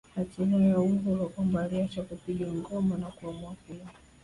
[0.15, 3.91] Hatimaye Awilo Longomba aliacha kupiga ngoma na kuamua kuimba